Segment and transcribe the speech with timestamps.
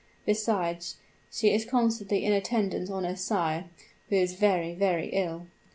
[0.25, 0.97] Besides
[1.31, 3.65] she is constantly in attendance on her sire,
[4.09, 5.45] who is very, very ill.